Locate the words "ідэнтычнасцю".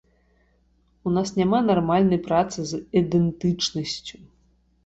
3.03-4.17